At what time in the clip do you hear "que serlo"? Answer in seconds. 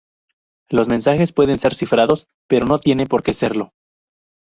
3.21-3.71